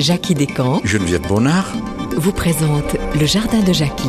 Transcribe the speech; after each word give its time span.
Jackie 0.00 0.34
Descamps, 0.34 0.80
Geneviève 0.82 1.28
Bonnard, 1.28 1.70
vous 2.16 2.32
présente 2.32 2.96
le 3.20 3.26
Jardin 3.26 3.60
de 3.60 3.74
Jackie. 3.74 4.08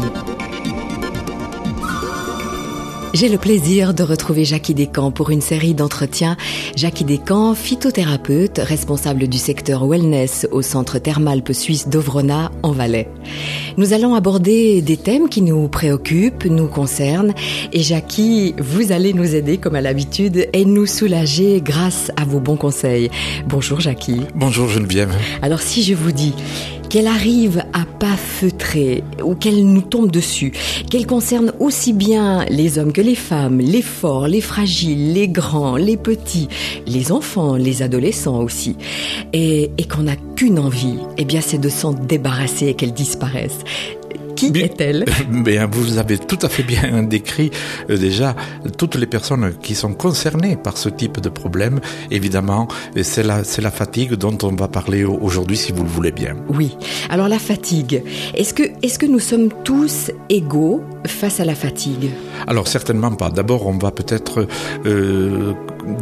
J'ai 3.13 3.27
le 3.27 3.37
plaisir 3.37 3.93
de 3.93 4.03
retrouver 4.03 4.45
Jackie 4.45 4.73
Descamps 4.73 5.11
pour 5.11 5.31
une 5.31 5.41
série 5.41 5.73
d'entretiens. 5.73 6.37
Jackie 6.77 7.03
Descamps, 7.03 7.55
phytothérapeute, 7.55 8.59
responsable 8.59 9.27
du 9.27 9.37
secteur 9.37 9.85
wellness 9.85 10.47
au 10.51 10.61
centre 10.61 10.97
thermalpe 10.97 11.51
suisse 11.51 11.89
d'Ovrona 11.89 12.51
en 12.63 12.71
Valais. 12.71 13.09
Nous 13.75 13.91
allons 13.91 14.15
aborder 14.15 14.81
des 14.81 14.95
thèmes 14.95 15.27
qui 15.27 15.41
nous 15.41 15.67
préoccupent, 15.67 16.45
nous 16.45 16.67
concernent. 16.67 17.33
Et 17.73 17.83
Jackie, 17.83 18.55
vous 18.59 18.93
allez 18.93 19.13
nous 19.13 19.35
aider 19.35 19.57
comme 19.57 19.75
à 19.75 19.81
l'habitude 19.81 20.47
et 20.53 20.63
nous 20.63 20.85
soulager 20.85 21.59
grâce 21.59 22.11
à 22.15 22.23
vos 22.23 22.39
bons 22.39 22.57
conseils. 22.57 23.11
Bonjour 23.45 23.81
Jackie. 23.81 24.21
Bonjour 24.35 24.69
Geneviève. 24.69 25.13
Alors 25.41 25.61
si 25.61 25.83
je 25.83 25.95
vous 25.95 26.13
dis 26.13 26.33
qu'elle 26.91 27.07
arrive 27.07 27.63
à 27.71 27.85
pas 27.85 28.17
feutrer 28.17 29.01
ou 29.23 29.33
qu'elle 29.33 29.65
nous 29.65 29.81
tombe 29.81 30.11
dessus, 30.11 30.51
qu'elle 30.89 31.07
concerne 31.07 31.53
aussi 31.61 31.93
bien 31.93 32.43
les 32.49 32.79
hommes 32.79 32.91
que 32.91 32.99
les 32.99 33.15
femmes, 33.15 33.59
les 33.59 33.81
forts, 33.81 34.27
les 34.27 34.41
fragiles, 34.41 35.13
les 35.13 35.29
grands, 35.29 35.77
les 35.77 35.95
petits, 35.95 36.49
les 36.85 37.13
enfants, 37.13 37.55
les 37.55 37.81
adolescents 37.81 38.41
aussi, 38.41 38.75
et, 39.31 39.71
qu'on 39.89 40.03
n'a 40.03 40.17
qu'une 40.35 40.59
envie, 40.59 40.97
eh 41.17 41.23
bien 41.23 41.39
c'est 41.39 41.59
de 41.59 41.69
s'en 41.69 41.93
débarrasser 41.93 42.67
et 42.67 42.73
qu'elle 42.73 42.93
disparaisse. 42.93 43.59
Qui 44.35 44.47
est-elle? 44.59 45.05
Bien, 45.29 45.67
vous 45.71 45.97
avez 45.97 46.17
tout 46.17 46.39
à 46.41 46.49
fait 46.49 46.63
bien 46.63 47.03
décrit 47.11 47.51
euh, 47.89 47.97
déjà 47.97 48.35
toutes 48.77 48.95
les 48.95 49.05
personnes 49.05 49.53
qui 49.61 49.75
sont 49.75 49.93
concernées 49.93 50.55
par 50.55 50.77
ce 50.77 50.89
type 50.89 51.19
de 51.19 51.29
problème. 51.29 51.79
Évidemment, 52.09 52.67
c'est 53.01 53.23
la, 53.23 53.43
c'est 53.43 53.61
la 53.61 53.71
fatigue 53.71 54.13
dont 54.13 54.37
on 54.43 54.55
va 54.55 54.67
parler 54.67 55.03
aujourd'hui, 55.03 55.57
si 55.57 55.71
vous 55.71 55.83
le 55.83 55.89
voulez 55.89 56.11
bien. 56.11 56.35
Oui. 56.49 56.75
Alors 57.09 57.27
la 57.27 57.39
fatigue, 57.39 58.03
est-ce 58.35 58.53
que, 58.53 58.63
est-ce 58.81 58.99
que 58.99 59.05
nous 59.05 59.19
sommes 59.19 59.49
tous 59.63 60.11
égaux 60.29 60.83
face 61.05 61.39
à 61.39 61.45
la 61.45 61.55
fatigue? 61.55 62.09
Alors 62.47 62.67
certainement 62.67 63.11
pas. 63.11 63.29
D'abord, 63.29 63.67
on 63.67 63.77
va 63.77 63.91
peut-être 63.91 64.47
euh, 64.85 65.53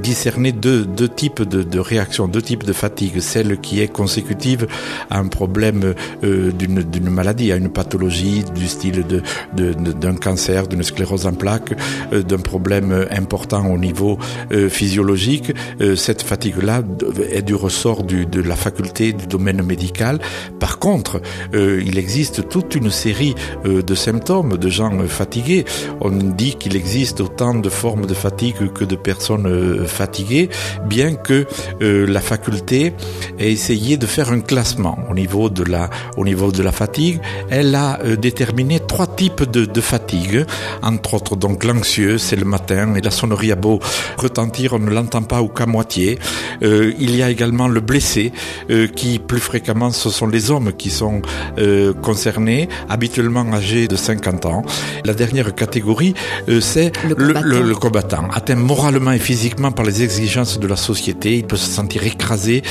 discerner 0.02 0.52
deux, 0.52 0.86
deux 0.86 1.10
types 1.10 1.44
de, 1.44 1.64
de, 1.64 1.80
réactions, 1.80 2.28
deux 2.28 2.42
types 2.42 2.64
de 2.64 2.74
fatigue. 2.74 3.20
Celle 3.20 3.60
qui 3.60 3.82
est 3.82 3.88
consécutive 3.88 4.68
à 5.10 5.20
un 5.20 5.28
problème 5.28 5.94
euh, 6.24 6.52
d'une, 6.52 7.10
maladie, 7.10 7.52
à 7.52 7.56
une 7.56 7.70
pathologie 7.70 8.44
du 8.56 8.68
style 8.68 9.06
de, 9.06 9.22
de, 9.56 9.74
d'un 9.74 10.16
cancer, 10.16 10.68
d'une 10.68 10.84
sclérose 10.84 11.26
en 11.26 11.34
plaques, 11.34 11.74
euh, 12.14 12.22
d'un 12.24 12.38
problème 12.38 13.08
important 13.12 13.66
au 13.68 13.78
niveau 13.78 14.18
euh, 14.52 14.70
physiologique. 14.70 15.54
Cette 15.96 16.22
fatigue-là 16.22 16.84
est 17.32 17.42
du 17.42 17.56
ressort 17.56 18.04
du, 18.04 18.26
de 18.26 18.42
la 18.42 18.56
faculté 18.56 19.14
du 19.14 19.28
domaine 19.28 19.62
médical. 19.64 20.20
Par 20.60 20.80
contre, 20.80 21.22
il 21.54 21.98
existe 21.98 22.50
toute 22.50 22.76
une 22.76 22.90
série 22.90 23.36
de 23.66 23.96
symptômes 23.96 24.58
de 24.58 24.70
gens 24.70 24.92
fatigués. 25.08 25.66
On 26.02 26.12
dit 26.12 26.56
qu'il 26.56 26.76
existe 26.76 27.22
autant 27.22 27.56
de 27.56 27.70
formes 27.70 28.06
de 28.06 28.14
fatigue 28.14 28.72
que 28.74 28.84
de 28.84 28.96
personnes 28.96 29.48
fatiguées, 29.86 30.50
bien 30.86 31.16
que 31.16 31.46
euh, 31.82 32.06
la 32.08 32.22
faculté 32.22 32.94
ait 33.40 33.52
essayé 33.52 33.98
de 33.98 34.06
faire 34.06 34.32
un 34.32 34.42
classement 34.42 34.98
au 35.10 35.14
niveau 35.14 35.50
de 35.50 35.64
la, 35.64 35.90
au 36.18 36.26
niveau 36.26 36.52
de 36.52 36.62
la 36.64 36.72
fatigue. 36.72 37.20
Elle 37.50 37.74
a 37.76 38.00
euh, 38.04 38.16
déterminé 38.16 38.80
trois 38.80 39.08
types 39.08 39.44
de, 39.50 39.66
de 39.66 39.82
fatigue, 39.82 40.46
entre 40.82 41.14
autres 41.16 41.36
donc 41.36 41.64
l'anxieux, 41.64 42.18
c'est 42.18 42.36
le 42.36 42.46
matin, 42.46 42.96
et 42.96 43.02
la 43.02 43.12
sonnerie 43.12 43.52
a 43.52 43.56
beau 43.56 43.80
retentir, 44.18 44.74
on 44.74 44.80
ne 44.80 44.90
l'entend 44.92 45.22
pas 45.24 45.42
ou 45.42 45.48
qu'à 45.50 45.66
moitié. 45.66 46.20
Euh, 46.64 46.94
il 47.00 47.16
y 47.16 47.24
a 47.24 47.30
également 47.30 47.68
le 47.68 47.80
blessé, 47.82 48.32
qui 48.96 49.20
plus 49.20 49.40
fréquemment 49.40 49.92
ce 49.92 50.10
sont 50.10 50.28
les 50.28 50.52
hommes 50.52 50.74
qui 50.74 50.90
sont 50.90 51.22
concernés, 52.02 52.70
habituellement 52.90 53.46
âgés 53.54 53.88
de 53.88 53.96
50 53.96 54.46
ans. 54.46 54.64
La 55.06 55.14
dernière 55.14 55.54
catégorie, 55.56 56.14
c'est 56.62 56.92
Le 57.04 57.10
le, 57.16 57.16
combattant. 57.34 57.48
le- 57.48 57.62
le 57.62 57.76
combattant, 57.76 58.28
atteint 58.34 58.56
moralement 58.56 59.12
et 59.12 59.20
physiquement 59.20 59.59
par 59.60 59.86
les 59.86 60.02
exigences 60.04 60.60
de 60.60 60.68
la 60.68 60.76
société, 60.78 61.36
il 61.38 61.44
peut 61.46 61.58
se 61.58 61.70
sentir 61.70 62.04
écrasé. 62.06 62.64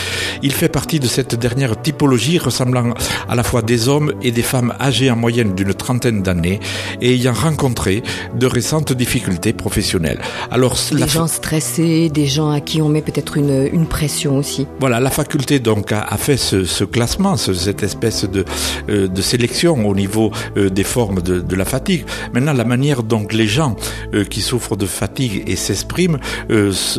Il 0.43 0.53
fait 0.53 0.69
partie 0.69 0.99
de 0.99 1.07
cette 1.07 1.35
dernière 1.35 1.81
typologie 1.81 2.39
ressemblant 2.39 2.95
à 3.29 3.35
la 3.35 3.43
fois 3.43 3.61
des 3.63 3.89
hommes 3.89 4.13
et 4.23 4.31
des 4.33 4.43
femmes 4.43 4.73
âgées 4.81 5.11
en 5.11 5.17
moyenne 5.17 5.55
d'une 5.55 5.75
trentaine 5.75 6.23
d'années 6.23 6.61
et 7.03 7.13
ayant 7.15 7.35
rencontré 7.35 8.03
de 8.35 8.47
récentes 8.47 8.93
difficultés 8.93 9.53
professionnelles. 9.53 10.21
Alors, 10.51 10.77
Des 10.93 10.99
la 10.99 11.07
gens 11.07 11.27
stressés, 11.27 12.09
des 12.09 12.27
gens 12.27 12.51
à 12.51 12.61
qui 12.61 12.81
on 12.81 12.89
met 12.89 13.03
peut-être 13.03 13.37
une, 13.37 13.69
une 13.73 13.87
pression 13.87 14.37
aussi. 14.39 14.67
voilà, 14.81 14.99
la 15.01 15.11
faculté 15.11 15.59
donc 15.61 15.93
a, 15.93 16.01
a 16.01 16.17
fait 16.17 16.37
ce, 16.39 16.65
ce 16.65 16.85
classement, 16.85 17.37
ce- 17.37 17.53
cette 17.55 17.83
espèce 17.83 18.25
de, 18.25 18.45
euh, 18.89 19.09
de 19.09 19.23
sélection 19.23 19.87
au 19.87 19.95
niveau 19.95 20.33
euh, 20.57 20.71
des 20.71 20.85
formes 20.85 21.21
de, 21.21 21.41
de 21.41 21.55
la 21.57 21.65
fatigue. 21.67 22.05
Maintenant, 22.33 22.55
la 22.55 22.65
manière 22.65 23.03
dont 23.03 23.27
les 23.31 23.47
gens 23.47 23.77
euh, 24.15 24.25
qui 24.25 24.41
souffrent 24.41 24.77
de 24.77 24.87
fatigue 24.87 25.43
et 25.47 25.57
s'expriment, 25.57 26.19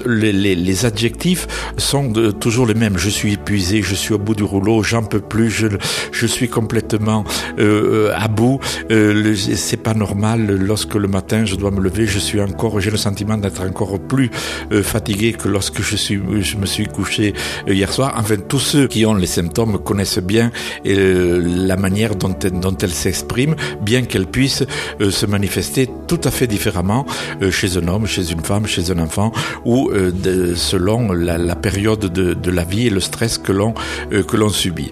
les, 0.06 0.86
adjectifs 0.86 1.48
sont 1.78 2.14
toujours 2.40 2.66
les 2.66 2.74
mêmes. 2.74 2.98
Je 2.98 3.10
suis 3.10 3.34
épuisé, 3.34 3.82
je 3.82 3.96
suis 3.96 4.14
au 4.14 4.18
bout 4.20 4.36
du 4.36 4.44
rouleau, 4.44 4.82
j'en 4.84 5.04
peux 5.04 5.20
plus, 5.20 5.50
je, 5.50 5.68
je 6.12 6.26
suis 6.28 6.48
complètement 6.50 7.24
euh, 7.60 8.12
à 8.16 8.28
bout. 8.28 8.60
Euh, 8.92 9.36
c'est 9.36 9.78
pas 9.78 9.94
normal. 9.94 10.48
Lorsque 10.56 10.96
le 10.96 11.08
matin 11.08 11.46
je 11.46 11.56
dois 11.56 11.72
me 11.72 11.82
lever, 11.82 12.06
je 12.06 12.20
suis 12.20 12.40
encore, 12.42 12.80
j'ai 12.80 12.92
le 12.92 12.98
sentiment 12.98 13.38
d'être 13.38 13.62
encore 13.62 14.00
plus 14.00 14.30
euh, 14.72 14.84
fatigué 14.84 15.34
que 15.34 15.48
lorsque 15.48 15.82
je 15.82 15.96
suis, 15.96 16.20
je 16.42 16.58
me 16.58 16.66
suis 16.66 16.86
couché 16.86 17.34
euh, 17.68 17.74
hier 17.74 17.92
soir. 17.92 18.14
Enfin, 18.18 18.36
tous 18.48 18.60
ceux 18.60 18.88
qui 18.88 19.06
ont 19.06 19.14
les 19.16 19.28
symptômes 19.28 19.80
connaissent 19.80 20.20
bien 20.20 20.52
euh, 20.86 21.42
la 21.68 21.76
manière 21.76 22.16
dont, 22.16 22.36
elle- 22.44 22.60
dont 22.60 22.76
elles 22.78 22.92
s'expriment, 22.94 23.56
bien 23.82 24.02
qu'elles 24.04 24.28
puissent 24.28 24.64
euh, 25.02 25.12
se 25.12 25.26
manifester 25.26 25.90
tout 26.08 26.22
à 26.24 26.32
fait 26.32 26.48
différemment 26.48 27.06
euh, 27.42 27.52
chez 27.52 27.78
un 27.78 27.88
homme, 27.88 28.06
chez 28.08 28.32
une 28.32 28.42
femme, 28.44 28.66
chez 28.68 28.92
un 28.92 29.00
enfant, 29.00 29.32
ou 29.70 29.92
euh, 29.92 30.12
de- 30.12 30.56
selon 30.56 31.12
la, 31.14 31.56
période 31.56 32.06
de, 32.12 32.52
la 32.52 32.64
vie 32.64 32.88
et 32.88 32.90
le 32.90 33.00
stress 33.00 33.38
que 33.38 33.52
l'on 33.52 33.76
euh, 34.12 34.24
que 34.24 34.36
l'on 34.36 34.50
subit. 34.50 34.92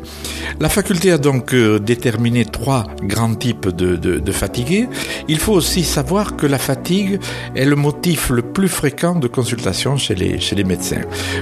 La 0.59 0.69
faculté 0.69 1.11
a 1.11 1.17
donc 1.17 1.53
euh, 1.53 1.79
déterminé 1.79 2.45
trois 2.45 2.85
grands 3.03 3.35
types 3.35 3.67
de, 3.67 3.95
de, 3.95 4.19
de 4.19 4.31
fatigués. 4.31 4.87
Il 5.27 5.39
faut 5.39 5.53
aussi 5.53 5.83
savoir 5.83 6.35
que 6.35 6.47
la 6.47 6.57
fatigue 6.57 7.19
est 7.55 7.65
le 7.65 7.75
motif 7.75 8.29
le 8.29 8.41
plus 8.41 8.69
fréquent 8.69 9.15
de 9.15 9.27
consultation 9.27 9.97
chez 9.97 10.15
les, 10.15 10.39
chez 10.39 10.55
les 10.55 10.63
médecins. 10.63 11.01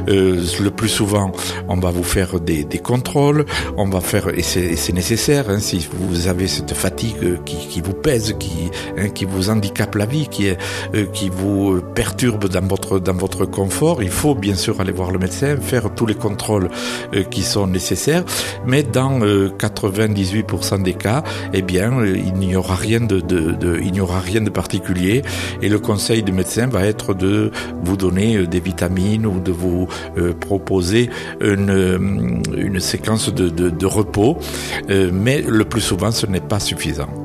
Euh, 0.10 0.44
le 0.62 0.72
plus 0.72 0.90
souvent, 0.90 1.32
on 1.68 1.78
va 1.78 1.92
vous 1.92 2.04
faire 2.04 2.40
des, 2.40 2.64
des 2.64 2.80
contrôles, 2.80 3.46
on 3.78 3.88
va 3.88 4.02
faire, 4.02 4.30
et 4.30 4.42
c'est 4.44 4.94
nécessaire, 4.94 5.50
hein, 5.50 5.60
si 5.60 5.88
vous 5.94 6.28
avez 6.28 6.48
cette 6.48 6.74
fatigue 6.74 7.44
qui, 7.46 7.56
qui 7.68 7.82
vous 7.82 7.94
pèse, 7.94 8.36
qui, 8.40 8.70
hein, 8.98 9.10
qui 9.10 9.26
vous 9.26 9.50
handicape 9.50 9.96
la 9.96 10.06
vie, 10.06 10.28
qui, 10.28 10.48
est, 10.48 10.58
euh, 10.94 11.06
qui 11.14 11.30
vous 11.30 11.74
euh, 11.74 11.82
perturbe 11.82 12.48
dans 12.50 12.66
votre, 12.68 13.00
dans 13.00 13.14
votre 13.14 13.46
confort, 13.46 14.04
il 14.04 14.10
faut 14.10 14.36
bien 14.36 14.56
sûr 14.56 14.80
aller 14.82 14.92
voir 14.92 15.12
le 15.12 15.20
médecin, 15.20 15.58
faire 15.58 15.94
tous 15.96 16.06
les 16.06 16.16
contrôles 16.16 16.70
euh, 17.14 17.24
qui 17.24 17.44
sont 17.44 17.68
nécessaires, 17.68 18.24
mais 18.66 18.84
dans 18.96 19.22
euh, 19.22 19.50
98% 19.50 20.82
des 20.82 20.94
cas, 20.94 21.22
eh 21.54 21.62
bien, 21.62 22.00
euh, 22.00 22.18
il 22.18 22.34
n'y 22.36 22.56
aura 22.56 22.76
rien 22.76 23.02
de, 23.02 24.50
particulier, 24.50 25.22
et 25.62 25.68
le 25.68 25.80
conseil 25.80 26.24
du 26.24 26.32
médecin 26.32 26.68
va 26.68 26.86
être 26.86 27.14
de 27.14 27.52
vous 27.84 27.98
donner 27.98 28.38
euh, 28.38 28.48
des 28.48 28.62
vitamines 28.62 29.26
ou 29.26 29.42
de 29.42 29.52
vous 29.52 29.90
euh, 30.18 30.32
proposer 30.34 31.10
une, 31.42 31.70
euh, 31.70 32.80
séquence 32.80 33.34
de, 33.34 33.86
repos, 33.86 34.38
euh, 34.90 35.12
mais 35.14 35.42
le 35.42 35.66
plus 35.66 35.82
souvent, 35.82 36.12
ce 36.12 36.26
n'est 36.26 36.40
pas 36.40 36.62
suffisant. 36.62 37.25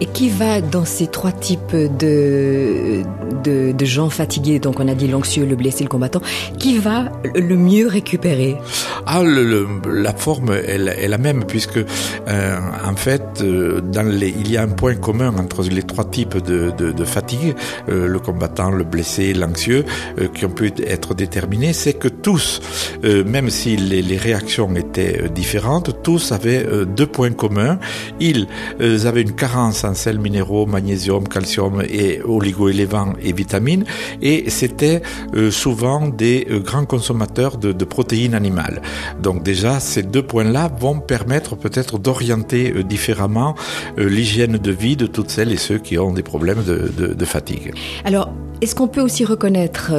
Et 0.00 0.06
qui 0.06 0.28
va 0.28 0.60
dans 0.60 0.84
ces 0.84 1.06
trois 1.06 1.32
types 1.32 1.74
de, 1.74 3.02
de, 3.44 3.84
gens 3.84 4.10
fatigués, 4.10 4.58
donc 4.58 4.80
on 4.80 4.88
a 4.88 4.94
dit 4.94 5.08
l'anxieux, 5.08 5.44
le 5.44 5.56
blessé, 5.56 5.84
le 5.84 5.90
combattant, 5.90 6.20
qui 6.58 6.78
va 6.78 7.12
le 7.34 7.56
mieux 7.56 7.86
récupérer 7.86 8.56
Ah, 9.06 9.22
la 9.22 10.14
forme 10.14 10.52
est, 10.52 10.78
la- 10.78 11.18
même 11.18 11.44
puisque 11.44 11.78
euh, 11.78 12.58
en 12.84 12.96
fait, 12.96 13.22
euh, 13.42 13.80
il 14.20 14.50
y 14.50 14.56
a 14.56 14.62
un 14.62 14.68
point 14.68 14.94
commun 14.94 15.34
entre 15.38 15.62
les 15.62 15.82
trois 15.82 16.04
types 16.04 16.38
de, 16.38 17.04
fatigue, 17.04 17.54
euh, 17.88 18.06
le 18.06 18.18
combattant, 18.18 18.70
le 18.70 18.84
blessé, 18.84 19.32
l'anxieux, 19.34 19.84
qui 20.34 20.44
ont 20.44 20.50
pu 20.50 20.72
être 20.86 21.14
déterminés, 21.14 21.72
c'est 21.72 21.94
que 21.94 22.08
tous, 22.08 22.60
même 23.02 23.50
si 23.50 23.76
les, 23.76 24.16
réactions 24.16 24.74
étaient 24.76 25.28
différentes, 25.34 26.02
tous 26.02 26.32
avaient 26.32 26.66
deux 26.86 27.06
points 27.06 27.32
communs. 27.32 27.78
Ils 28.20 28.46
avaient 29.06 29.22
une 29.22 29.34
carence 29.34 29.83
en 29.84 29.94
sels 29.94 30.18
minéraux, 30.18 30.66
magnésium, 30.66 31.28
calcium 31.28 31.82
et 31.88 32.20
oligo-éléments 32.24 33.14
et 33.22 33.32
vitamines, 33.32 33.84
et 34.22 34.50
c'était 34.50 35.02
euh, 35.34 35.50
souvent 35.50 36.08
des 36.08 36.46
euh, 36.50 36.60
grands 36.60 36.84
consommateurs 36.84 37.58
de, 37.58 37.72
protéines 37.84 38.34
animales. 38.34 38.80
Donc 39.22 39.42
déjà, 39.42 39.78
ces 39.78 40.02
deux 40.02 40.22
points-là 40.22 40.70
vont 40.78 41.00
permettre 41.00 41.56
peut-être 41.56 41.98
d'orienter 41.98 42.72
euh, 42.72 42.82
différemment 42.82 43.54
l'hygiène 43.96 44.56
de 44.56 44.70
vie 44.70 44.96
de 44.96 45.06
toutes 45.06 45.30
celles 45.30 45.52
et 45.52 45.56
ceux 45.56 45.78
qui 45.78 45.98
ont 45.98 46.12
des 46.12 46.22
problèmes 46.22 46.62
de, 46.64 47.24
fatigue. 47.24 47.72
Alors, 48.04 48.30
est-ce 48.60 48.74
qu'on 48.74 48.88
peut 48.88 49.00
aussi 49.00 49.24
reconnaître 49.24 49.92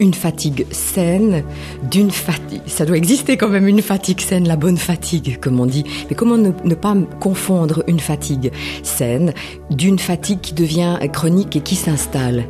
une 0.00 0.14
fatigue 0.14 0.66
saine 0.70 1.44
d'une 1.90 2.10
fatigue? 2.10 2.60
Ça 2.66 2.84
doit 2.84 2.96
exister 2.96 3.36
quand 3.36 3.48
même 3.48 3.68
une 3.68 3.82
fatigue 3.82 4.20
saine, 4.20 4.46
la 4.46 4.56
bonne 4.56 4.76
fatigue, 4.76 5.38
comme 5.40 5.60
on 5.60 5.66
dit. 5.66 5.84
Mais 6.08 6.16
comment 6.16 6.36
ne 6.36 6.74
pas 6.74 6.96
confondre 7.20 7.82
une 7.86 8.00
fatigue 8.00 8.52
d'une 9.70 9.98
fatigue 9.98 10.40
qui 10.40 10.54
devient 10.54 10.98
chronique 11.08 11.56
et 11.56 11.60
qui 11.60 11.76
s'installe 11.76 12.44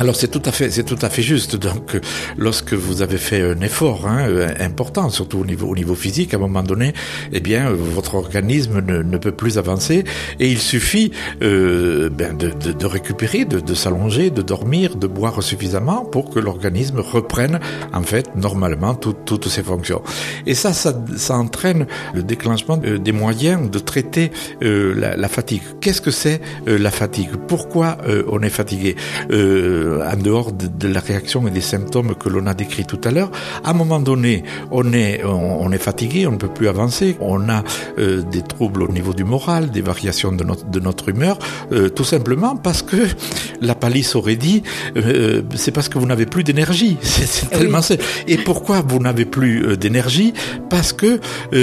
alors 0.00 0.16
c'est 0.16 0.28
tout 0.28 0.42
à 0.46 0.50
fait, 0.50 0.70
c'est 0.70 0.84
tout 0.84 0.98
à 1.02 1.10
fait 1.10 1.20
juste. 1.20 1.56
Donc, 1.56 2.00
lorsque 2.38 2.72
vous 2.72 3.02
avez 3.02 3.18
fait 3.18 3.42
un 3.42 3.60
effort 3.60 4.06
hein, 4.08 4.26
euh, 4.28 4.48
important, 4.58 5.10
surtout 5.10 5.40
au 5.40 5.44
niveau, 5.44 5.68
au 5.68 5.74
niveau 5.74 5.94
physique, 5.94 6.32
à 6.32 6.38
un 6.38 6.40
moment 6.40 6.62
donné, 6.62 6.94
eh 7.32 7.40
bien, 7.40 7.70
votre 7.70 8.14
organisme 8.14 8.80
ne, 8.80 9.02
ne 9.02 9.18
peut 9.18 9.32
plus 9.32 9.58
avancer 9.58 10.04
et 10.38 10.50
il 10.50 10.58
suffit 10.58 11.12
euh, 11.42 12.08
ben 12.08 12.34
de, 12.34 12.48
de, 12.48 12.72
de, 12.72 12.86
récupérer, 12.86 13.44
de, 13.44 13.60
de 13.60 13.74
s'allonger, 13.74 14.30
de 14.30 14.40
dormir, 14.40 14.96
de 14.96 15.06
boire 15.06 15.42
suffisamment 15.42 16.06
pour 16.06 16.30
que 16.30 16.38
l'organisme 16.38 17.00
reprenne 17.00 17.60
en 17.92 18.02
fait 18.02 18.34
normalement 18.36 18.94
tout, 18.94 19.12
toutes 19.12 19.48
ses 19.48 19.62
fonctions. 19.62 20.00
Et 20.46 20.54
ça, 20.54 20.72
ça, 20.72 20.94
ça 21.16 21.36
entraîne 21.36 21.86
le 22.14 22.22
déclenchement 22.22 22.80
euh, 22.86 22.96
des 22.96 23.12
moyens 23.12 23.70
de 23.70 23.78
traiter 23.78 24.32
euh, 24.62 24.94
la, 24.96 25.16
la, 25.16 25.28
fatigue. 25.28 25.62
Qu'est-ce 25.82 26.00
que 26.00 26.10
c'est 26.10 26.40
euh, 26.68 26.78
la 26.78 26.90
fatigue? 26.90 27.32
Pourquoi 27.48 27.98
on 28.28 28.42
est 28.42 28.50
fatigué? 28.50 28.96
Euh, 29.30 29.89
en 29.90 30.16
dehors 30.16 30.52
de, 30.52 30.88
la 30.88 31.00
réaction 31.00 31.46
et 31.46 31.50
des 31.50 31.60
symptômes 31.60 32.14
que 32.14 32.28
l'on 32.28 32.46
a 32.46 32.54
décrits 32.54 32.84
tout 32.84 33.00
à 33.04 33.10
l'heure, 33.10 33.30
à 33.64 33.70
un 33.70 33.72
moment 33.72 34.00
donné, 34.00 34.44
on 34.70 34.92
est, 34.92 35.22
on, 35.24 35.70
est 35.72 35.78
fatigué, 35.78 36.26
on 36.26 36.32
ne 36.32 36.36
peut 36.36 36.48
plus 36.48 36.68
avancer, 36.68 37.16
on 37.20 37.48
a 37.48 37.62
euh, 37.98 38.22
des 38.22 38.42
troubles 38.42 38.82
au 38.82 38.88
niveau 38.88 39.12
du 39.12 39.24
moral, 39.24 39.70
des 39.70 39.80
variations 39.80 40.32
de 40.32 40.44
notre, 40.44 40.66
de 40.66 40.80
notre 40.80 41.08
humeur, 41.08 41.38
euh, 41.72 41.88
tout 41.88 42.04
simplement 42.04 42.56
parce 42.56 42.82
que 42.82 42.96
la 43.60 43.74
palisse 43.74 44.14
aurait 44.14 44.36
dit, 44.36 44.62
c'est 45.54 45.72
parce 45.72 45.88
que 45.88 45.98
vous 45.98 46.06
n'avez 46.06 46.26
plus 46.26 46.44
d'énergie. 46.44 46.96
C'est 47.02 47.46
eh 47.52 47.58
tellement 47.58 47.80
Et 48.26 48.38
pourquoi 48.38 48.82
vous 48.86 48.98
n'avez 48.98 49.24
plus 49.24 49.76
d'énergie? 49.76 50.32
Parce 50.68 50.92
que 50.92 51.20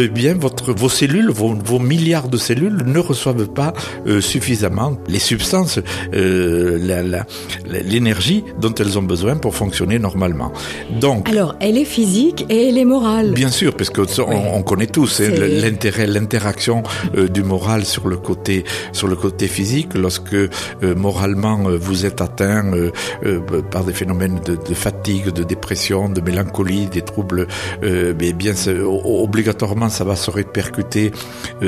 bien 0.08 0.36
votre, 0.36 0.74
vos 0.74 0.90
cellules, 0.90 1.30
vos, 1.30 1.54
vos, 1.54 1.80
milliards 1.80 2.30
de 2.30 2.38
cellules 2.38 2.84
ne 2.86 3.00
reçoivent 3.00 3.48
pas 3.48 3.74
suffisamment 4.20 4.98
les 5.08 5.20
substances, 5.20 5.80
l'énergie 6.14 8.08
dont 8.60 8.74
elles 8.74 8.98
ont 8.98 9.04
besoin 9.04 9.36
pour 9.38 9.56
fonctionner 9.56 10.00
normalement. 10.00 10.52
Donc, 11.00 11.30
alors, 11.30 11.56
elle 11.60 11.78
est 11.78 11.86
physique 11.86 12.46
et 12.50 12.70
elle 12.70 12.78
est 12.78 12.86
morale. 12.86 13.32
Bien 13.32 13.50
sûr, 13.50 13.76
parce 13.76 13.90
que 13.90 14.02
on, 14.22 14.64
connaît 14.64 14.88
tous 14.88 15.22
hein, 15.22 15.30
l'intérêt, 15.32 16.08
l'interaction 16.08 16.84
euh, 17.16 17.28
du 17.28 17.44
moral 17.44 17.86
sur 17.86 18.08
le 18.08 18.18
côté 18.18 18.64
sur 18.92 19.08
le 19.08 19.16
côté 19.16 19.48
physique. 19.48 19.94
Lorsque 19.96 20.34
euh, 20.34 20.50
moralement 20.96 21.68
euh, 21.68 21.78
vous 21.78 22.06
êtes 22.06 22.22
atteint 22.22 22.72
par 23.72 23.84
des 23.84 23.94
phénomènes 23.94 24.40
de, 24.46 24.56
de, 24.56 24.74
fatigue, 24.74 25.30
de 25.30 25.44
dépression, 25.44 26.10
de 26.10 26.22
mélancolie, 26.22 26.88
des 26.88 27.02
troubles, 27.02 27.48
mais 27.82 28.34
bien 28.34 28.54
obligatoirement 29.04 29.90
ça 29.90 30.04
va 30.04 30.16
se 30.16 30.32
répercuter 30.32 31.12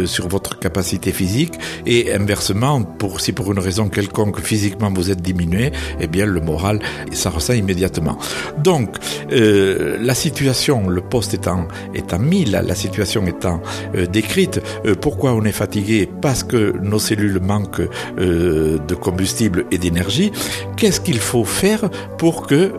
sur 0.06 0.28
votre 0.28 0.60
capacité 0.60 1.12
physique 1.12 1.54
et 1.86 2.14
inversement, 2.14 2.82
pour 2.84 3.22
si 3.22 3.34
pour 3.34 3.52
une 3.52 3.60
raison 3.60 3.90
quelconque 3.90 4.40
physiquement 4.42 4.92
vous 4.94 5.12
êtes 5.12 5.22
diminué, 5.22 5.72
eh 6.00 6.08
bien 6.08 6.26
le 6.30 6.42
moral, 6.42 6.80
ça 7.12 7.30
ressent 7.30 7.54
immédiatement. 7.54 8.18
Donc, 8.64 8.96
euh, 9.32 9.98
la 10.02 10.14
situation, 10.14 10.90
le 10.90 11.02
poste 11.02 11.34
étant, 11.34 11.68
étant 11.94 12.20
mis, 12.20 12.46
la, 12.46 12.62
la 12.62 12.76
situation 12.76 13.26
étant 13.28 13.62
euh, 13.96 14.06
décrite, 14.06 14.62
euh, 14.86 14.96
pourquoi 14.96 15.34
on 15.34 15.44
est 15.44 15.52
fatigué? 15.52 16.10
Parce 16.22 16.44
que 16.44 16.76
nos 16.82 17.00
cellules 17.00 17.40
manquent 17.40 17.88
de 18.18 18.96
combustible 18.96 19.66
et 19.72 19.78
d'énergie. 19.78 20.32
Qu'est-ce 20.78 21.02
qu'il 21.02 21.20
faut 21.20 21.44
faire 21.44 21.90
pour 22.18 22.48
que 22.48 22.72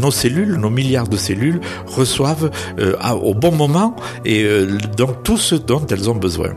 nos 0.00 0.10
cellules, 0.10 0.54
nos 0.54 0.70
milliards 0.70 1.08
de 1.08 1.16
cellules, 1.16 1.60
reçoivent 1.86 2.50
au 3.22 3.34
bon 3.34 3.52
moment 3.52 3.96
et 4.24 4.46
donc 4.96 5.22
tout 5.22 5.36
ce 5.36 5.54
dont 5.54 5.84
elles 5.86 6.08
ont 6.10 6.14
besoin? 6.14 6.50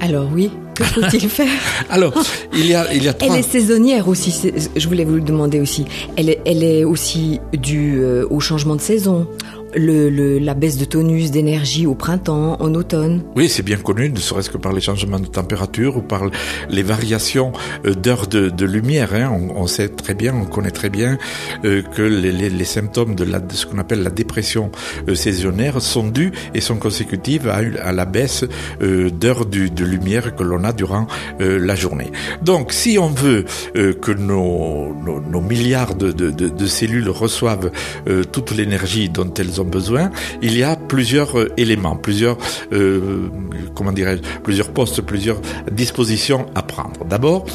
Alors 0.00 0.28
oui, 0.32 0.50
que 0.80 1.00
faut-il 1.00 1.28
faire? 1.28 1.48
Alors, 1.90 2.12
il 2.52 2.66
y 2.66 2.74
a, 2.74 2.92
il 2.92 3.02
y 3.02 3.08
a 3.08 3.14
Elle 3.20 3.36
est 3.36 3.42
saisonnière 3.42 4.08
aussi, 4.08 4.34
je 4.76 4.88
voulais 4.88 5.04
vous 5.04 5.16
le 5.16 5.20
demander 5.20 5.60
aussi. 5.60 5.84
Elle 6.16 6.30
est, 6.30 6.40
elle 6.44 6.62
est 6.62 6.84
aussi 6.84 7.40
due 7.52 8.00
euh, 8.00 8.26
au 8.30 8.40
changement 8.40 8.76
de 8.76 8.80
saison 8.80 9.26
le, 9.74 10.38
la 10.38 10.54
baisse 10.54 10.76
de 10.76 10.84
tonus, 10.84 11.30
d'énergie 11.30 11.86
au 11.86 11.94
printemps, 11.94 12.56
en 12.60 12.74
automne. 12.74 13.22
Oui, 13.36 13.48
c'est 13.48 13.62
bien 13.62 13.76
connu, 13.76 14.10
ne 14.10 14.18
serait-ce 14.18 14.50
que 14.50 14.58
par 14.58 14.72
les 14.72 14.80
changements 14.80 15.20
de 15.20 15.26
température 15.26 15.96
ou 15.96 16.02
par 16.02 16.22
les 16.68 16.82
variations 16.82 17.52
euh, 17.86 17.94
d'heures 17.94 18.26
de, 18.26 18.48
de, 18.48 18.66
lumière. 18.66 19.14
Hein. 19.14 19.30
On, 19.32 19.62
on, 19.62 19.66
sait 19.66 19.88
très 19.88 20.14
bien, 20.14 20.34
on 20.34 20.44
connaît 20.44 20.70
très 20.70 20.90
bien 20.90 21.18
euh, 21.64 21.82
que 21.82 22.02
les, 22.02 22.32
les, 22.32 22.50
les, 22.50 22.64
symptômes 22.64 23.14
de, 23.14 23.24
la, 23.24 23.40
de 23.40 23.52
ce 23.52 23.66
qu'on 23.66 23.78
appelle 23.78 24.02
la 24.02 24.10
dépression 24.10 24.70
euh, 25.08 25.14
saisonnière 25.14 25.80
sont 25.80 26.06
dus 26.08 26.32
et 26.54 26.60
sont 26.60 26.76
consécutives 26.76 27.48
à, 27.48 27.60
à 27.82 27.92
la 27.92 28.04
baisse 28.04 28.44
euh, 28.82 29.10
d'heures 29.10 29.46
de 29.46 29.84
lumière 29.84 30.34
que 30.34 30.42
l'on 30.42 30.64
a 30.64 30.72
durant 30.72 31.06
euh, 31.40 31.58
la 31.58 31.74
journée. 31.74 32.10
Donc, 32.42 32.72
si 32.72 32.98
on 32.98 33.08
veut 33.08 33.44
que 33.74 34.12
nos, 34.12 34.94
nos, 34.94 35.40
milliards 35.40 35.94
de, 35.94 36.12
de, 36.12 36.30
de 36.30 36.66
cellules 36.66 37.08
reçoivent 37.08 37.70
toute 38.32 38.50
l'énergie 38.50 39.08
dont 39.08 39.32
elles 39.34 39.59
ont 39.59 39.59
besoin, 39.64 40.10
il 40.42 40.56
y 40.56 40.62
a 40.62 40.76
plusieurs 40.76 41.38
euh, 41.38 41.52
éléments, 41.56 41.96
plusieurs, 41.96 42.36
euh, 42.72 43.28
comment 43.74 43.92
dirais-je, 43.92 44.22
plusieurs 44.40 44.68
postes, 44.68 45.02
plusieurs 45.02 45.40
dispositions 45.70 46.46
à 46.54 46.62
prendre. 46.62 47.04
D'abord, 47.04 47.46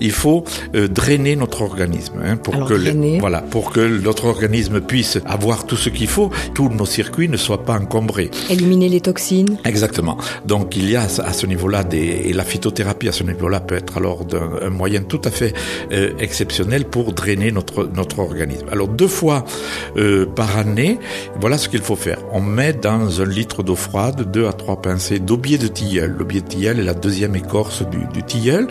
il 0.00 0.12
faut 0.12 0.44
euh, 0.74 0.88
drainer 0.88 1.36
notre 1.36 1.62
organisme 1.62 2.20
hein, 2.24 2.36
pour 2.36 2.66
que 2.66 3.18
voilà 3.18 3.40
pour 3.42 3.70
que 3.70 3.80
notre 3.80 4.26
organisme 4.26 4.80
puisse 4.80 5.18
avoir 5.26 5.66
tout 5.66 5.76
ce 5.76 5.88
qu'il 5.88 6.08
faut, 6.08 6.30
tous 6.54 6.68
nos 6.68 6.86
circuits 6.86 7.28
ne 7.28 7.36
soient 7.36 7.64
pas 7.64 7.78
encombrés. 7.78 8.30
Éliminer 8.48 8.88
les 8.88 9.00
toxines. 9.00 9.58
Exactement. 9.64 10.16
Donc 10.46 10.76
il 10.76 10.90
y 10.90 10.96
a 10.96 11.02
à 11.02 11.32
ce 11.32 11.46
niveau-là 11.46 11.84
des 11.84 12.22
et 12.24 12.32
la 12.32 12.44
phytothérapie 12.44 13.08
à 13.08 13.12
ce 13.12 13.24
niveau-là 13.24 13.60
peut 13.60 13.76
être 13.76 13.96
alors 13.96 14.26
un, 14.62 14.70
moyen 14.70 15.02
tout 15.02 15.20
à 15.24 15.30
fait 15.30 15.54
euh, 15.92 16.12
exceptionnel 16.18 16.84
pour 16.84 17.12
drainer 17.12 17.52
notre 17.52 17.88
notre 17.94 18.18
organisme. 18.18 18.66
Alors 18.70 18.88
deux 18.88 19.08
fois 19.08 19.44
euh, 19.96 20.26
par 20.26 20.56
année, 20.56 20.98
voilà 21.40 21.58
ce 21.58 21.68
qu'il 21.68 21.82
faut 21.82 21.96
faire. 21.96 22.18
On 22.32 22.40
met 22.40 22.72
dans 22.72 23.20
un 23.20 23.26
litre 23.26 23.62
d'eau 23.62 23.76
froide 23.76 24.30
deux 24.30 24.46
à 24.46 24.52
trois 24.52 24.80
pincées 24.80 25.18
d'aubier 25.18 25.58
de 25.58 25.68
tilleul. 25.68 26.14
L'aubier 26.18 26.40
de 26.40 26.46
tilleul 26.46 26.80
est 26.80 26.84
la 26.84 26.94
deuxième 26.94 27.36
écorce 27.36 27.82
du, 27.88 27.98
du 28.12 28.22
tilleul 28.22 28.68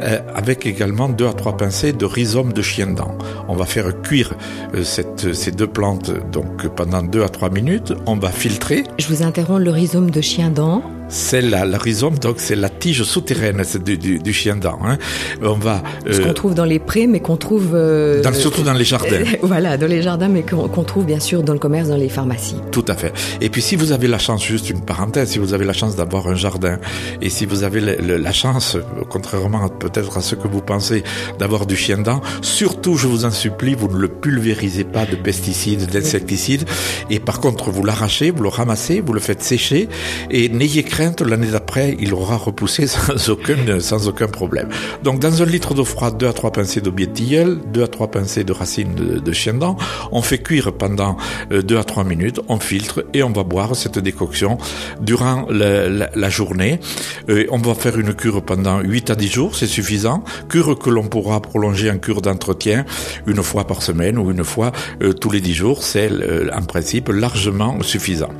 euh, 0.00 0.20
avec 0.34 0.66
également 0.70 1.08
deux 1.08 1.26
à 1.26 1.32
trois 1.32 1.56
pincées 1.56 1.92
de 1.92 2.04
rhizome 2.04 2.52
de 2.52 2.62
chien 2.62 2.86
dent. 2.86 3.16
On 3.48 3.54
va 3.54 3.66
faire 3.66 4.00
cuire 4.02 4.34
euh, 4.74 4.84
cette, 4.84 5.34
ces 5.34 5.50
deux 5.50 5.66
plantes 5.66 6.10
donc 6.32 6.68
pendant 6.68 7.02
deux 7.02 7.22
à 7.22 7.28
trois 7.28 7.50
minutes. 7.50 7.92
On 8.06 8.16
va 8.16 8.30
filtrer. 8.30 8.84
Je 8.98 9.08
vous 9.08 9.22
interromps 9.22 9.62
le 9.62 9.70
rhizome 9.70 10.10
de 10.10 10.20
chien 10.20 10.50
dent 10.50 10.82
c'est 11.10 11.42
la, 11.42 11.64
la, 11.64 11.76
rhizome, 11.76 12.18
donc 12.18 12.36
c'est 12.38 12.54
la 12.54 12.68
tige 12.68 13.02
souterraine 13.02 13.62
du, 13.84 13.98
du, 13.98 14.18
du 14.18 14.32
chien 14.32 14.56
dent. 14.56 14.78
Hein. 14.84 14.96
On 15.42 15.54
va 15.54 15.82
euh, 16.06 16.12
ce 16.12 16.20
qu'on 16.20 16.32
trouve 16.32 16.54
dans 16.54 16.64
les 16.64 16.78
prés, 16.78 17.06
mais 17.06 17.20
qu'on 17.20 17.36
trouve 17.36 17.72
euh, 17.74 18.22
dans, 18.22 18.32
surtout 18.32 18.62
dans 18.62 18.72
les 18.72 18.84
jardins. 18.84 19.22
voilà, 19.42 19.76
dans 19.76 19.88
les 19.88 20.02
jardins, 20.02 20.28
mais 20.28 20.42
qu'on 20.42 20.84
trouve 20.84 21.04
bien 21.04 21.20
sûr 21.20 21.42
dans 21.42 21.52
le 21.52 21.58
commerce, 21.58 21.88
dans 21.88 21.96
les 21.96 22.08
pharmacies. 22.08 22.56
Tout 22.70 22.84
à 22.88 22.94
fait. 22.94 23.12
Et 23.40 23.50
puis 23.50 23.60
si 23.60 23.76
vous 23.76 23.92
avez 23.92 24.06
la 24.06 24.18
chance, 24.18 24.44
juste 24.44 24.70
une 24.70 24.82
parenthèse, 24.82 25.30
si 25.30 25.38
vous 25.38 25.52
avez 25.52 25.64
la 25.64 25.72
chance 25.72 25.96
d'avoir 25.96 26.28
un 26.28 26.36
jardin, 26.36 26.78
et 27.20 27.28
si 27.28 27.44
vous 27.44 27.64
avez 27.64 27.80
le, 27.80 28.16
la 28.16 28.32
chance, 28.32 28.76
contrairement 29.08 29.68
peut-être 29.68 30.16
à 30.16 30.20
ce 30.22 30.36
que 30.36 30.46
vous 30.46 30.62
pensez, 30.62 31.02
d'avoir 31.38 31.66
du 31.66 31.76
chien 31.76 31.98
dent, 31.98 32.20
surtout, 32.40 32.96
je 32.96 33.08
vous 33.08 33.24
en 33.24 33.32
supplie, 33.32 33.74
vous 33.74 33.88
ne 33.88 33.96
le 33.96 34.08
pulvérisez 34.08 34.84
pas 34.84 35.06
de 35.06 35.16
pesticides, 35.16 35.90
d'insecticides, 35.90 36.68
et 37.10 37.18
par 37.18 37.40
contre, 37.40 37.70
vous 37.70 37.84
l'arrachez, 37.84 38.30
vous 38.30 38.44
le 38.44 38.48
ramassez, 38.48 39.00
vous 39.00 39.12
le 39.12 39.20
faites 39.20 39.42
sécher, 39.42 39.88
et 40.30 40.48
n'ayez 40.48 40.84
crainte 40.84 40.99
l'année 41.26 41.50
d'après, 41.50 41.96
il 42.00 42.12
aura 42.14 42.36
repoussé 42.36 42.86
sans 43.16 44.08
aucun, 44.08 44.28
problème. 44.28 44.68
Donc, 45.02 45.20
dans 45.20 45.42
un 45.42 45.46
litre 45.46 45.74
d'eau 45.74 45.84
froide, 45.84 46.18
2 46.18 46.28
à 46.28 46.32
3 46.32 46.52
pincées 46.52 46.80
d'aubier 46.80 47.06
de 47.06 47.12
tilleul, 47.12 47.58
2 47.72 47.82
à 47.82 47.88
3 47.88 48.10
pincées 48.10 48.44
de 48.44 48.52
racines 48.52 48.94
de, 48.94 49.32
chien 49.32 49.54
dent. 49.54 49.76
On 50.12 50.22
fait 50.22 50.38
cuire 50.38 50.72
pendant 50.72 51.16
2 51.50 51.74
euh, 51.74 51.80
à 51.80 51.84
3 51.84 52.04
minutes, 52.04 52.40
on 52.48 52.58
filtre 52.58 53.04
et 53.14 53.22
on 53.22 53.30
va 53.30 53.42
boire 53.42 53.74
cette 53.76 53.98
décoction 53.98 54.58
durant 55.00 55.46
la 55.50 56.28
journée. 56.28 56.80
Euh, 57.28 57.46
on 57.50 57.58
va 57.58 57.74
faire 57.74 57.98
une 57.98 58.14
cure 58.14 58.42
pendant 58.42 58.80
8 58.80 59.10
à 59.10 59.14
10 59.14 59.28
jours, 59.28 59.56
c'est 59.56 59.66
suffisant. 59.66 60.24
Cure 60.48 60.78
que 60.78 60.90
l'on 60.90 61.04
pourra 61.04 61.40
prolonger 61.40 61.90
en 61.90 61.98
cure 61.98 62.22
d'entretien 62.22 62.84
une 63.26 63.42
fois 63.42 63.66
par 63.66 63.82
semaine 63.82 64.18
ou 64.18 64.30
une 64.30 64.44
fois 64.44 64.72
euh, 65.02 65.12
tous 65.12 65.30
les 65.30 65.40
10 65.40 65.54
jours, 65.54 65.82
c'est 65.82 66.10
en 66.52 66.62
principe 66.62 67.08
largement 67.08 67.80
suffisant. 67.82 68.30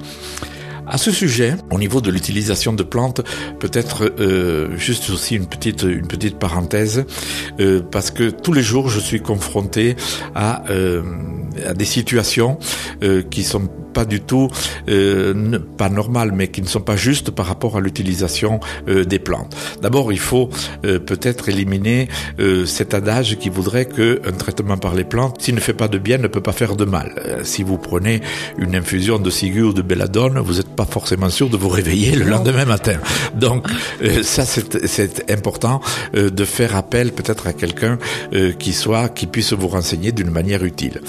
À 0.91 0.99
ce 0.99 1.13
sujet, 1.13 1.55
au 1.71 1.79
niveau 1.79 2.01
de 2.01 2.11
l'utilisation 2.11 2.73
de 2.73 2.83
plantes, 2.83 3.21
peut-être 3.61 4.13
euh, 4.19 4.77
juste 4.77 5.09
aussi 5.11 5.37
une 5.37 5.47
petite 5.47 5.85
une 5.85 6.09
petite 6.09 6.37
parenthèse, 6.37 7.07
euh, 7.61 7.81
parce 7.81 8.11
que 8.11 8.29
tous 8.29 8.53
les 8.53 8.63
jours 8.63 8.89
je 8.89 8.99
suis 8.99 9.21
confronté 9.21 9.95
à 10.35 10.69
euh, 10.69 11.03
à 11.65 11.75
des 11.75 11.85
situations 11.85 12.59
qui 13.31 13.43
sont 13.43 13.69
pas 13.93 14.05
du 14.05 14.21
tout 14.21 14.49
euh, 14.89 15.59
pas 15.77 15.89
normales, 15.89 16.33
mais 16.33 16.49
qui 16.49 16.63
ne 16.63 16.67
sont 16.67 16.81
pas 16.81 16.97
justes 16.97 17.31
par 17.31 17.47
rapport 17.47 17.77
à 17.77 17.81
l'utilisation 17.81 18.61
euh, 18.89 19.05
des 19.05 19.19
plantes. 19.19 19.57
D'abord, 19.83 20.13
il 20.13 20.19
faut 20.19 20.51
euh, 20.85 20.99
peut-être 20.99 21.49
éliminer 21.49 22.09
euh, 22.39 22.67
cet 22.67 22.95
adage 22.95 23.39
qui 23.39 23.49
voudrait 23.49 23.87
que 23.87 24.21
un 24.27 24.33
traitement 24.33 24.77
par 24.77 24.95
les 24.95 25.05
plantes, 25.05 25.41
s'il 25.43 25.55
ne 25.55 25.61
fait 25.61 25.75
pas 25.75 25.89
de 25.89 25.99
bien, 25.99 26.19
ne 26.19 26.29
peut 26.29 26.41
pas 26.41 26.53
faire 26.53 26.77
de 26.77 26.85
mal. 26.85 27.15
Euh, 27.27 27.41
si 27.45 27.63
vous 27.63 27.79
prenez 27.79 28.21
une 28.59 28.75
infusion 28.75 29.19
de 29.19 29.31
ciguë 29.31 29.63
ou 29.63 29.73
de 29.73 29.83
belladone, 29.83 30.39
vous 30.39 30.55
n'êtes 30.55 30.75
pas 30.75 30.87
forcément 30.87 31.31
sûr 31.31 31.49
de 31.49 31.57
vous 31.57 31.69
réveiller 31.69 32.17
le 32.17 32.25
lendemain 32.25 32.65
matin. 32.65 32.99
Donc 33.35 33.67
euh, 34.03 34.23
ça, 34.23 34.45
c'est 34.45 35.31
important 35.31 35.81
de 36.13 36.45
faire 36.45 36.77
appel 36.77 37.13
peut-être 37.13 37.47
à 37.47 37.53
quelqu'un 37.53 37.99
qui 38.59 38.73
soit, 38.73 39.09
qui 39.09 39.27
puisse 39.27 39.53
vous 39.53 39.69
renseigner 39.69 40.13
d'une 40.13 40.31
manière 40.31 40.65
utile. 40.65 41.01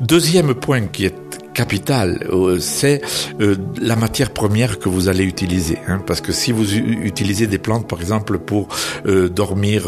Deuxième 0.00 0.54
point 0.54 0.86
qui 0.86 1.06
est 1.06 1.14
capital, 1.54 2.26
euh, 2.30 2.58
c'est 2.60 3.00
euh, 3.40 3.56
la 3.80 3.96
matière 3.96 4.30
première 4.30 4.78
que 4.78 4.88
vous 4.88 5.08
allez 5.08 5.24
utiliser. 5.24 5.78
Hein, 5.88 6.02
parce 6.06 6.20
que 6.20 6.32
si 6.32 6.52
vous 6.52 6.74
utilisez 6.74 7.46
des 7.46 7.58
plantes, 7.58 7.88
par 7.88 8.00
exemple, 8.00 8.38
pour 8.38 8.68
euh, 9.06 9.28
dormir 9.28 9.84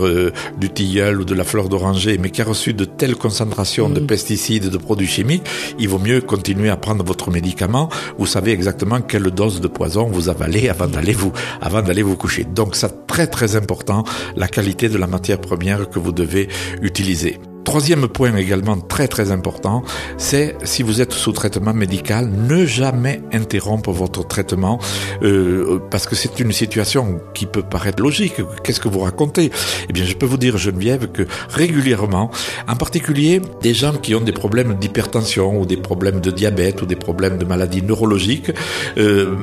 du 0.58 0.70
tilleul 0.70 1.20
ou 1.20 1.24
de 1.24 1.34
la 1.34 1.44
fleur 1.44 1.68
d'oranger, 1.68 2.18
mais 2.18 2.30
qui 2.30 2.40
a 2.40 2.44
reçu 2.44 2.72
de 2.72 2.84
telles 2.84 3.16
concentrations 3.16 3.90
de 3.90 4.00
pesticides, 4.00 4.70
de 4.70 4.78
produits 4.78 5.06
chimiques, 5.06 5.46
il 5.78 5.88
vaut 5.88 5.98
mieux 5.98 6.20
continuer 6.20 6.70
à 6.70 6.76
prendre 6.76 7.04
votre 7.04 7.30
médicament. 7.30 7.90
Vous 8.18 8.26
savez 8.26 8.52
exactement 8.52 9.00
quelle 9.00 9.30
dose 9.30 9.60
de 9.60 9.68
poison 9.68 10.06
vous 10.06 10.28
avalez 10.28 10.68
avant 10.68 10.86
d'aller 10.86 11.12
vous, 11.12 11.32
avant 11.60 11.82
d'aller 11.82 12.02
vous 12.02 12.16
coucher. 12.16 12.44
Donc, 12.44 12.76
c'est 12.76 13.06
très 13.06 13.26
très 13.26 13.56
important 13.56 14.04
la 14.36 14.46
qualité 14.46 14.88
de 14.88 14.98
la 14.98 15.08
matière 15.08 15.40
première 15.40 15.90
que 15.90 15.98
vous 15.98 16.12
devez 16.12 16.48
utiliser. 16.82 17.40
Troisième 17.66 18.06
point 18.06 18.36
également 18.36 18.78
très 18.78 19.08
très 19.08 19.32
important, 19.32 19.82
c'est 20.18 20.56
si 20.62 20.84
vous 20.84 21.00
êtes 21.00 21.12
sous 21.12 21.32
traitement 21.32 21.74
médical, 21.74 22.30
ne 22.30 22.64
jamais 22.64 23.22
interrompre 23.32 23.90
votre 23.90 24.24
traitement 24.24 24.78
euh, 25.24 25.80
parce 25.90 26.06
que 26.06 26.14
c'est 26.14 26.38
une 26.38 26.52
situation 26.52 27.20
qui 27.34 27.44
peut 27.44 27.64
paraître 27.64 28.00
logique. 28.00 28.34
Qu'est-ce 28.62 28.78
que 28.78 28.86
vous 28.88 29.00
racontez? 29.00 29.50
Eh 29.88 29.92
bien, 29.92 30.04
je 30.04 30.14
peux 30.14 30.26
vous 30.26 30.36
dire, 30.36 30.56
Geneviève, 30.56 31.08
que 31.08 31.24
régulièrement, 31.48 32.30
en 32.68 32.76
particulier 32.76 33.42
des 33.62 33.74
gens 33.74 33.94
qui 33.94 34.14
ont 34.14 34.20
des 34.20 34.32
problèmes 34.32 34.76
d'hypertension 34.76 35.60
ou 35.60 35.66
des 35.66 35.76
problèmes 35.76 36.20
de 36.20 36.30
diabète 36.30 36.82
ou 36.82 36.86
des 36.86 36.94
problèmes 36.94 37.36
de 37.36 37.44
maladies 37.44 37.82
neurologiques, 37.82 38.52
euh, 38.96 39.34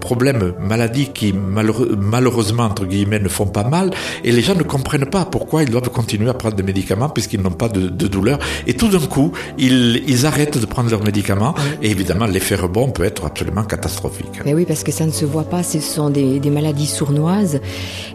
problèmes, 0.00 0.52
maladies 0.60 1.08
qui 1.14 1.32
malheureusement 1.32 2.64
entre 2.64 2.84
guillemets 2.84 3.20
ne 3.20 3.28
font 3.30 3.46
pas 3.46 3.64
mal, 3.64 3.90
et 4.22 4.32
les 4.32 4.42
gens 4.42 4.54
ne 4.54 4.64
comprennent 4.64 5.08
pas 5.08 5.24
pourquoi 5.24 5.62
ils 5.62 5.70
doivent 5.70 5.88
continuer 5.88 6.28
à 6.28 6.34
prendre 6.34 6.56
des 6.56 6.62
médicaments 6.62 7.08
puisqu'ils 7.08 7.40
n'ont 7.40 7.50
pas 7.50 7.69
de, 7.72 8.06
douleur. 8.08 8.38
Et 8.66 8.74
tout 8.74 8.88
d'un 8.88 8.98
coup, 8.98 9.32
ils, 9.58 10.26
arrêtent 10.26 10.58
de 10.58 10.66
prendre 10.66 10.90
leurs 10.90 11.04
médicaments. 11.04 11.54
Et 11.82 11.90
évidemment, 11.90 12.26
l'effet 12.26 12.54
rebond 12.56 12.90
peut 12.90 13.04
être 13.04 13.24
absolument 13.24 13.64
catastrophique. 13.64 14.40
Mais 14.44 14.54
oui, 14.54 14.64
parce 14.66 14.82
que 14.82 14.92
ça 14.92 15.06
ne 15.06 15.12
se 15.12 15.24
voit 15.24 15.44
pas. 15.44 15.62
Ce 15.62 15.80
sont 15.80 16.10
des 16.10 16.50
maladies 16.50 16.86
sournoises. 16.86 17.60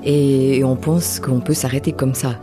Et 0.03 0.63
on 0.63 0.75
pense 0.75 1.19
qu'on 1.19 1.39
peut 1.39 1.53
s'arrêter 1.53 1.91
comme 1.91 2.13
ça. 2.13 2.39